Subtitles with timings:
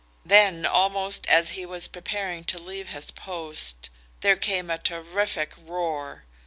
[0.25, 6.25] Then, almost as he was preparing to leave his post, there came a terrific roar.